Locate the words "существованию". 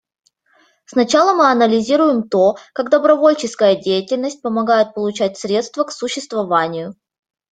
5.91-6.95